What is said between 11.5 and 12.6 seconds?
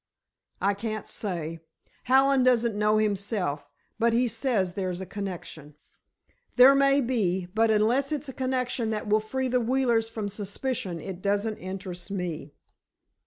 interest me."